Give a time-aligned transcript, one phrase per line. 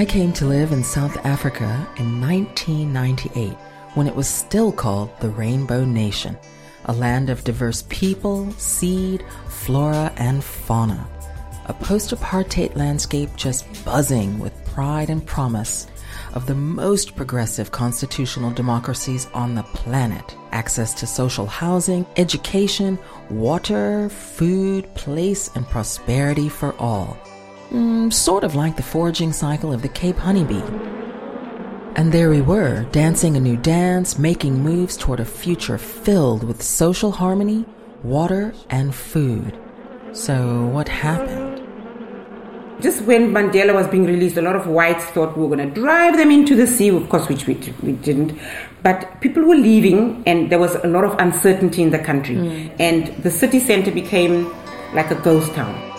[0.00, 3.52] I came to live in South Africa in 1998
[3.92, 6.38] when it was still called the Rainbow Nation,
[6.86, 11.06] a land of diverse people, seed, flora, and fauna.
[11.66, 15.86] A post apartheid landscape just buzzing with pride and promise
[16.32, 20.34] of the most progressive constitutional democracies on the planet.
[20.52, 22.98] Access to social housing, education,
[23.28, 27.18] water, food, place, and prosperity for all.
[27.70, 30.62] Mm, sort of like the foraging cycle of the Cape honeybee.
[31.94, 36.62] And there we were, dancing a new dance, making moves toward a future filled with
[36.62, 37.64] social harmony,
[38.02, 39.56] water, and food.
[40.12, 41.62] So, what happened?
[42.80, 45.80] Just when Mandela was being released, a lot of whites thought we were going to
[45.80, 48.36] drive them into the sea, of course, which we, we didn't.
[48.82, 52.36] But people were leaving, and there was a lot of uncertainty in the country.
[52.36, 52.76] Mm.
[52.80, 54.52] And the city center became
[54.94, 55.89] like a ghost town.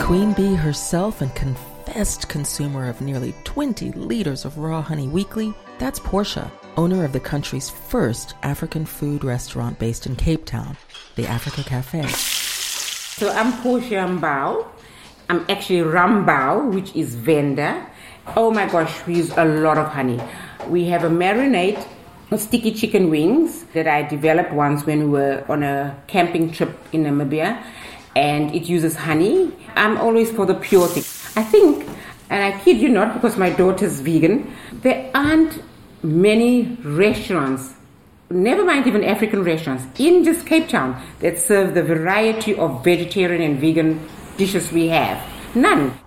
[0.00, 5.98] Queen Bee herself and confessed consumer of nearly 20 liters of raw honey weekly, that's
[5.98, 10.76] Portia, owner of the country's first African food restaurant based in Cape Town,
[11.16, 12.06] the Africa Cafe.
[12.06, 14.66] So I'm Portia Mbau.
[15.28, 17.86] I'm actually Rambao, which is Venda.
[18.34, 20.20] Oh my gosh, we use a lot of honey.
[20.68, 21.86] We have a marinade
[22.36, 27.04] sticky chicken wings that I developed once when we were on a camping trip in
[27.04, 27.62] Namibia,
[28.18, 29.52] and it uses honey.
[29.76, 31.06] I'm always for the pure thing.
[31.40, 31.88] I think,
[32.30, 34.52] and I kid you not because my daughter's vegan,
[34.82, 35.62] there aren't
[36.02, 37.74] many restaurants
[38.30, 43.42] never mind even African restaurants, in just Cape Town that serve the variety of vegetarian
[43.42, 45.18] and vegan dishes we have.
[45.54, 45.98] None.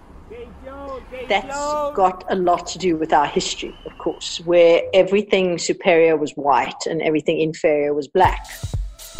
[1.27, 1.55] That's
[1.95, 6.85] got a lot to do with our history, of course, where everything superior was white
[6.89, 8.45] and everything inferior was black.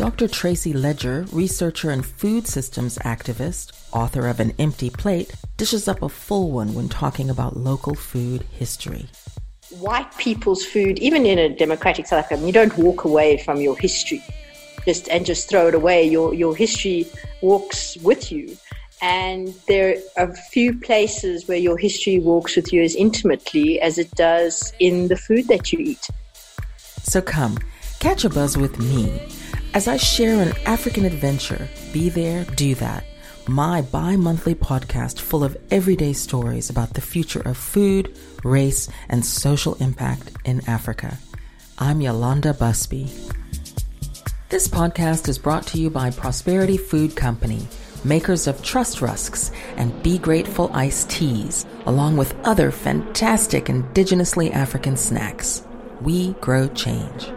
[0.01, 0.27] Dr.
[0.27, 6.09] Tracy Ledger, researcher and food systems activist, author of An Empty Plate, dishes up a
[6.09, 9.05] full one when talking about local food history.
[9.69, 13.77] White people's food, even in a democratic South Africa, you don't walk away from your
[13.77, 14.23] history
[14.87, 16.03] just and just throw it away.
[16.03, 17.05] Your your history
[17.43, 18.57] walks with you.
[19.03, 23.99] And there are a few places where your history walks with you as intimately as
[23.99, 26.07] it does in the food that you eat.
[27.03, 27.59] So come,
[27.99, 29.29] catch a buzz with me
[29.73, 31.67] as I share an African adventure.
[31.93, 33.05] Be there, do that.
[33.47, 39.25] My bi monthly podcast full of everyday stories about the future of food, race, and
[39.25, 41.17] social impact in Africa.
[41.79, 43.11] I'm Yolanda Busby.
[44.49, 47.67] This podcast is brought to you by Prosperity Food Company
[48.03, 54.97] makers of Trust Rusks and Be Grateful iced teas, along with other fantastic indigenously African
[54.97, 55.65] snacks.
[56.01, 57.31] We grow change.